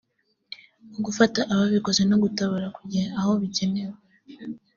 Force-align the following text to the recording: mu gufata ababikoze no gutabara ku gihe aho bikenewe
mu 0.91 0.99
gufata 1.05 1.39
ababikoze 1.53 2.01
no 2.09 2.15
gutabara 2.23 2.67
ku 2.75 2.81
gihe 2.91 3.07
aho 3.19 3.31
bikenewe 3.41 3.95